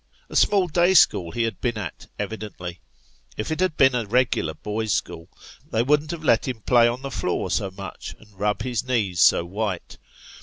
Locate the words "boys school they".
4.55-5.83